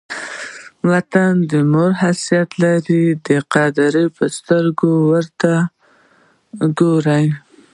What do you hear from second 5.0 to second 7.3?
ور ته ګورئ!